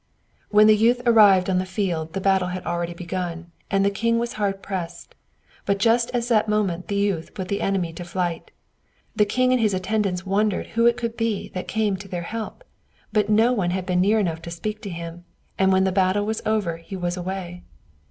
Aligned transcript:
When 0.49 0.65
the 0.65 0.75
youth 0.75 0.99
arrived 1.05 1.47
on 1.47 1.59
the 1.59 1.63
field 1.67 2.13
the 2.13 2.19
battle 2.21 2.47
had 2.47 2.65
already 2.65 2.95
begun, 2.95 3.51
and 3.69 3.85
the 3.85 3.91
king 3.91 4.17
was 4.17 4.33
hard 4.33 4.63
pressed; 4.63 5.13
but 5.67 5.77
just 5.77 6.09
at 6.15 6.23
that 6.23 6.49
moment 6.49 6.87
the 6.87 6.95
youth 6.95 7.35
put 7.35 7.49
the 7.49 7.61
enemy 7.61 7.93
to 7.93 8.03
flight. 8.03 8.49
The 9.15 9.25
king 9.27 9.51
and 9.53 9.61
his 9.61 9.75
attendants 9.75 10.25
wondered 10.25 10.69
who 10.69 10.87
it 10.87 10.97
could 10.97 11.15
be 11.15 11.49
that 11.49 11.67
came 11.67 11.97
to 11.97 12.07
their 12.07 12.23
help; 12.23 12.63
but 13.13 13.29
no 13.29 13.53
one 13.53 13.69
had 13.69 13.85
been 13.85 14.01
near 14.01 14.17
enough 14.17 14.41
to 14.41 14.49
speak 14.49 14.81
to 14.81 14.89
him, 14.89 15.23
and 15.59 15.71
when 15.71 15.83
the 15.83 15.91
battle 15.91 16.25
was 16.25 16.41
over 16.47 16.77
he 16.77 16.95
was 16.95 17.15
away. 17.15 17.61